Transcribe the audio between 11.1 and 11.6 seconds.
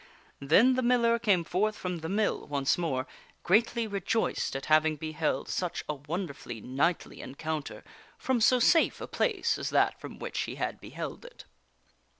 it.